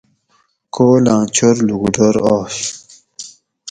[0.75, 2.55] کولاں چور لوکوٹور آش